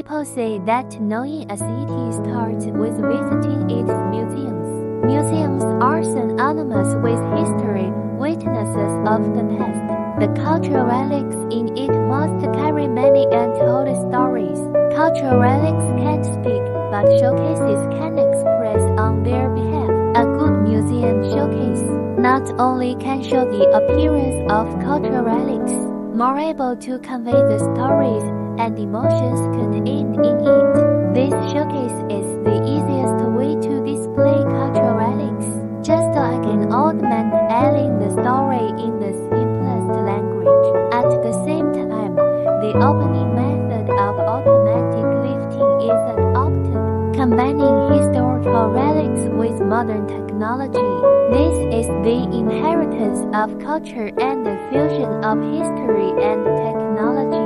[0.00, 4.68] People say that knowing a city starts with visiting its museums.
[5.04, 9.82] Museums are synonymous with history, witnesses of the past.
[10.24, 14.56] The cultural relics in it must carry many untold stories.
[14.96, 19.92] Cultural relics can't speak, but showcases can express on their behalf.
[20.16, 21.84] A good museum showcase
[22.16, 25.76] not only can show the appearance of cultural relics,
[26.16, 28.24] more able to convey the stories
[28.60, 31.14] and emotions contained in it.
[31.16, 35.48] This showcase is the easiest way to display cultural relics,
[35.80, 40.68] just like an old man telling the story in the simplest language.
[40.92, 42.20] At the same time,
[42.60, 50.92] the opening method of automatic lifting is adopted, combining historical relics with modern technology.
[51.32, 57.39] This is the inheritance of culture and the fusion of history and technology.